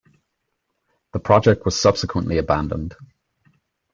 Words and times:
The 1.13 1.19
project 1.19 1.63
was 1.63 1.79
subsequently 1.79 2.39
abandoned. 2.39 2.95